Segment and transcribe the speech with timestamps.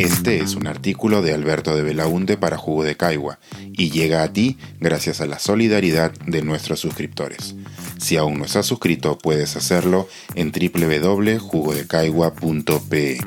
[0.00, 3.38] Este es un artículo de Alberto de Belaunte para Jugo de Caigua
[3.70, 7.54] y llega a ti gracias a la solidaridad de nuestros suscriptores.
[7.98, 13.18] Si aún no estás suscrito, puedes hacerlo en www.jugodecaigua.pe.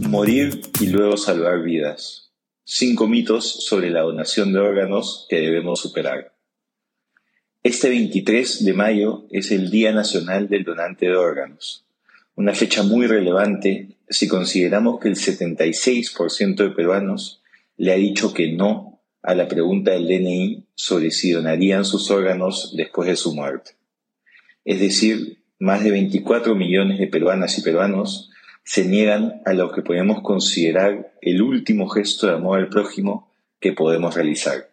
[0.00, 2.32] Morir y luego salvar vidas.
[2.64, 6.34] Cinco mitos sobre la donación de órganos que debemos superar.
[7.62, 11.86] Este 23 de mayo es el Día Nacional del Donante de Órganos
[12.40, 17.42] una fecha muy relevante si consideramos que el 76% de peruanos
[17.76, 22.74] le ha dicho que no a la pregunta del DNI sobre si donarían sus órganos
[22.76, 23.72] después de su muerte.
[24.64, 28.30] Es decir, más de 24 millones de peruanas y peruanos
[28.64, 33.72] se niegan a lo que podemos considerar el último gesto de amor al prójimo que
[33.72, 34.70] podemos realizar,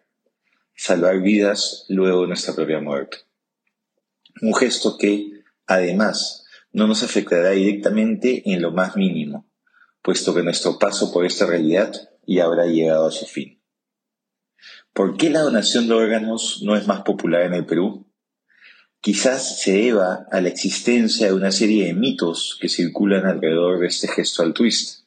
[0.74, 3.18] salvar vidas luego de nuestra propia muerte.
[4.40, 9.50] Un gesto que, además, no nos afectará directamente en lo más mínimo,
[10.02, 11.92] puesto que nuestro paso por esta realidad
[12.26, 13.62] ya habrá llegado a su fin.
[14.92, 18.10] ¿Por qué la donación de órganos no es más popular en el Perú?
[19.00, 23.86] Quizás se deba a la existencia de una serie de mitos que circulan alrededor de
[23.86, 25.04] este gesto altruista.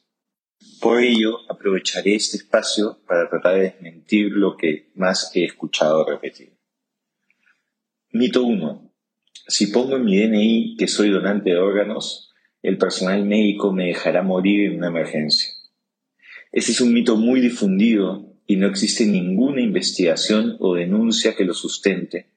[0.80, 6.56] Por ello, aprovecharé este espacio para tratar de desmentir lo que más he escuchado repetir.
[8.10, 8.91] Mito 1.
[9.52, 14.22] Si pongo en mi DNI que soy donante de órganos, el personal médico me dejará
[14.22, 15.50] morir en una emergencia.
[16.52, 21.52] Ese es un mito muy difundido y no existe ninguna investigación o denuncia que lo
[21.52, 22.28] sustente,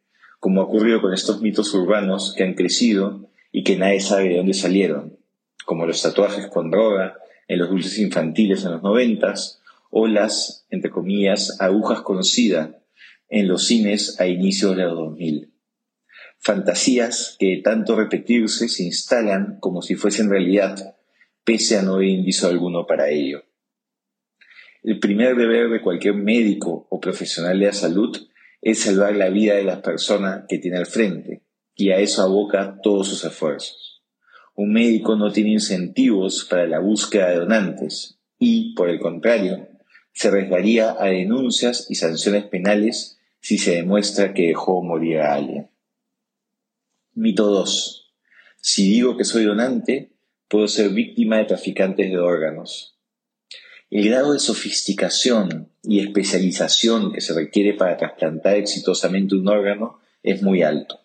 [0.42, 4.36] como ha ocurrido con estos mitos urbanos que han crecido y que nadie sabe de
[4.36, 5.18] dónde salieron,
[5.64, 7.16] como los tatuajes con droga
[7.48, 12.78] en los dulces infantiles en los noventas o las, entre comillas, agujas con sida
[13.30, 15.55] en los cines a inicios de los 2000
[16.46, 20.96] fantasías que tanto repetirse se instalan como si fuesen realidad,
[21.44, 23.44] pese a no haber indicio alguno para ello.
[24.84, 28.16] El primer deber de cualquier médico o profesional de la salud
[28.62, 31.42] es salvar la vida de la persona que tiene al frente,
[31.75, 34.03] y a eso aboca todos sus esfuerzos.
[34.53, 39.68] Un médico no tiene incentivos para la búsqueda de donantes y, por el contrario,
[40.14, 45.69] se arriesgaría a denuncias y sanciones penales si se demuestra que dejó morir a alguien.
[47.18, 48.12] Mito 2.
[48.59, 50.12] Si digo que soy donante,
[50.50, 52.98] puedo ser víctima de traficantes de órganos.
[53.90, 60.42] El grado de sofisticación y especialización que se requiere para trasplantar exitosamente un órgano es
[60.42, 61.00] muy alto.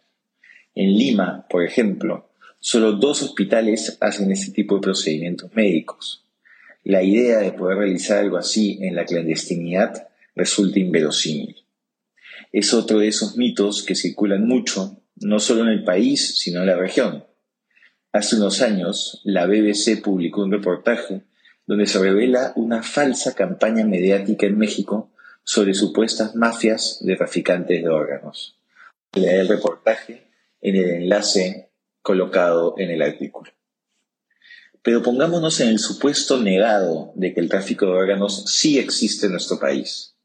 [0.75, 2.29] En Lima, por ejemplo,
[2.59, 6.25] solo dos hospitales hacen este tipo de procedimientos médicos.
[6.83, 11.55] La idea de poder realizar algo así en la clandestinidad resulta inverosímil.
[12.51, 16.67] Es otro de esos mitos que circulan mucho no solo en el país, sino en
[16.67, 17.25] la región.
[18.13, 21.23] Hace unos años, la BBC publicó un reportaje
[21.67, 25.11] donde se revela una falsa campaña mediática en México
[25.45, 28.59] sobre supuestas mafias de traficantes de órganos.
[29.15, 30.27] Leer el reportaje
[30.61, 31.71] en el enlace
[32.03, 33.53] colocado en el artículo.
[34.83, 39.33] Pero pongámonos en el supuesto negado de que el tráfico de órganos sí existe en
[39.33, 40.17] nuestro país.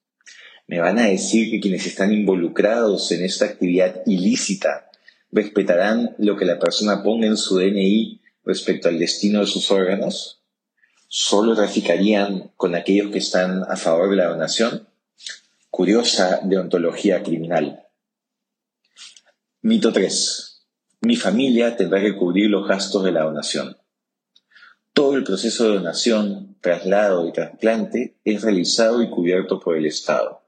[0.68, 4.90] Me van a decir que quienes están involucrados en esta actividad ilícita
[5.32, 10.42] respetarán lo que la persona ponga en su DNI respecto al destino de sus órganos?
[11.08, 14.88] ¿Solo traficarían con aquellos que están a favor de la donación?
[15.70, 17.86] Curiosa deontología criminal.
[19.62, 20.68] Mito 3.
[21.02, 23.78] Mi familia tendrá que cubrir los gastos de la donación.
[24.94, 30.45] Todo el proceso de donación, traslado y trasplante es realizado y cubierto por el Estado.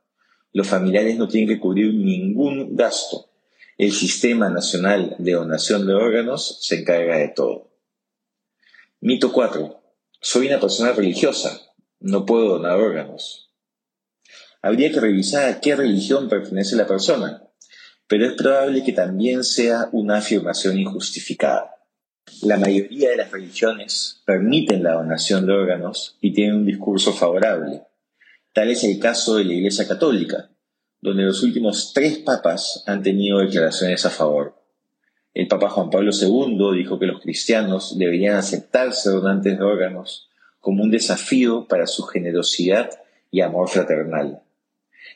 [0.53, 3.27] Los familiares no tienen que cubrir ningún gasto,
[3.77, 7.69] el Sistema Nacional de Donación de Órganos se encarga de todo.
[9.01, 9.79] Mito 4.
[10.19, 11.61] Soy una persona religiosa.
[11.99, 13.51] No puedo donar órganos.
[14.63, 17.43] Habría que revisar a qué religión pertenece la persona,
[18.07, 21.75] pero es probable que también sea una afirmación injustificada.
[22.41, 27.83] La mayoría de las religiones permiten la donación de órganos y tienen un discurso favorable.
[28.57, 30.49] Tal es el caso de la Iglesia Católica,
[30.99, 34.55] donde los últimos tres papas han tenido declaraciones a favor.
[35.35, 40.27] El Papa Juan Pablo II dijo que los cristianos deberían aceptarse donantes de órganos
[40.59, 42.89] como un desafío para su generosidad
[43.29, 44.41] y amor fraternal.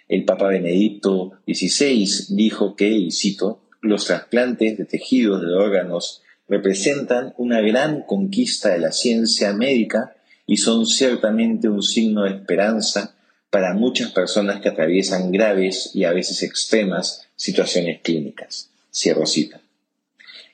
[0.08, 7.34] El Papa Benedicto XVI dijo que, y cito, los trasplantes de tejidos de órganos representan
[7.40, 10.16] una gran conquista de la ciencia médica
[10.46, 13.16] y son ciertamente un signo de esperanza
[13.52, 18.72] para muchas personas que atraviesan graves y a veces extremas situaciones clínicas.
[18.92, 19.62] Cierro cita.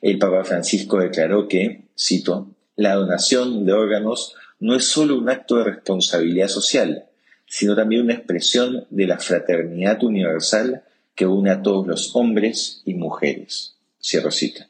[0.01, 5.57] El Papa Francisco declaró que, cito, la donación de órganos no es solo un acto
[5.57, 7.05] de responsabilidad social,
[7.45, 10.83] sino también una expresión de la fraternidad universal
[11.13, 13.75] que une a todos los hombres y mujeres.
[14.01, 14.69] Cierro cita.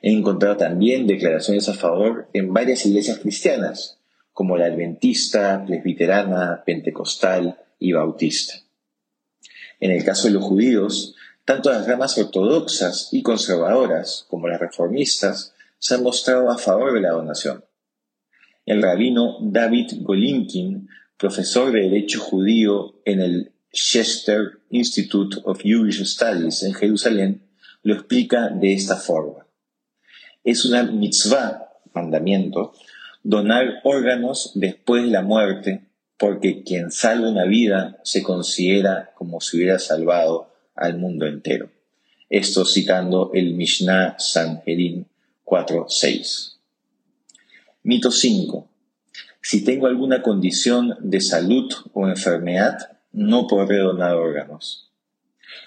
[0.00, 3.97] He encontrado también declaraciones a favor en varias iglesias cristianas,
[4.38, 8.54] como la adventista, presbiterana, pentecostal y bautista.
[9.80, 15.56] En el caso de los judíos, tanto las ramas ortodoxas y conservadoras como las reformistas
[15.80, 17.64] se han mostrado a favor de la donación.
[18.64, 26.62] El rabino David Golinkin, profesor de Derecho Judío en el Chester Institute of Jewish Studies
[26.62, 27.42] en Jerusalén,
[27.82, 29.48] lo explica de esta forma.
[30.44, 32.72] Es una mitzvah, mandamiento,
[33.22, 35.82] donar órganos después de la muerte,
[36.16, 41.70] porque quien salva una vida se considera como si hubiera salvado al mundo entero.
[42.28, 45.06] Esto citando el Mishnah Sanhedrin
[45.44, 46.56] 4.6.
[47.84, 48.68] Mito 5.
[49.40, 54.90] Si tengo alguna condición de salud o enfermedad, no podré donar órganos.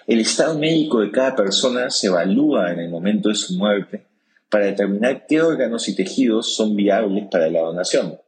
[0.06, 4.11] El estado médico de cada persona se evalúa en el momento de su muerte
[4.52, 8.20] para determinar qué órganos y tejidos son viables para la donación.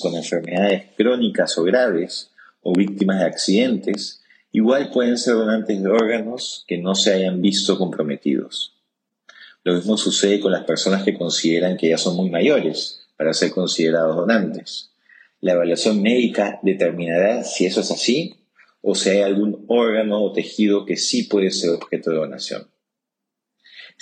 [0.00, 2.30] Con enfermedades crónicas o graves
[2.62, 4.22] o víctimas de accidentes,
[4.52, 8.76] igual pueden ser donantes de órganos que no se hayan visto comprometidos.
[9.64, 13.50] Lo mismo sucede con las personas que consideran que ya son muy mayores para ser
[13.50, 14.92] considerados donantes.
[15.40, 18.36] La evaluación médica determinará si eso es así
[18.80, 22.68] o si hay algún órgano o tejido que sí puede ser objeto de donación.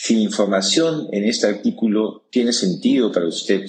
[0.01, 3.67] Si la información en este artículo tiene sentido para usted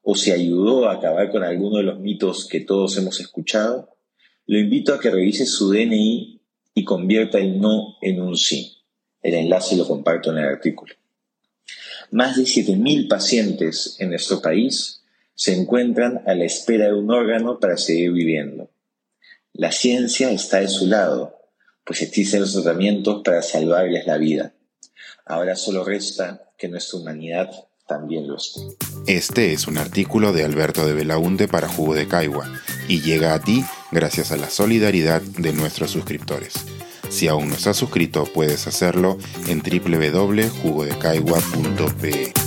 [0.00, 3.94] o si ayudó a acabar con alguno de los mitos que todos hemos escuchado,
[4.46, 6.40] lo invito a que revise su DNI
[6.72, 8.78] y convierta el no en un sí.
[9.22, 10.94] El enlace lo comparto en el artículo.
[12.10, 15.02] Más de 7.000 pacientes en nuestro país
[15.34, 18.70] se encuentran a la espera de un órgano para seguir viviendo.
[19.52, 21.36] La ciencia está de su lado,
[21.84, 24.54] pues existen los tratamientos para salvarles la vida.
[25.26, 27.50] Ahora solo resta que nuestra humanidad
[27.86, 28.60] también lo esté.
[29.06, 32.48] Este es un artículo de Alberto de Belaunte para Jugo de Caigua
[32.88, 36.54] y llega a ti gracias a la solidaridad de nuestros suscriptores.
[37.08, 39.18] Si aún no estás suscrito, puedes hacerlo
[39.48, 42.39] en www.jugodecaigua.pe.